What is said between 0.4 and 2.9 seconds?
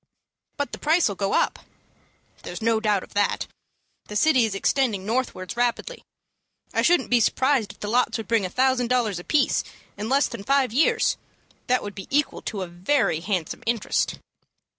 "But the price'll go up." "There is no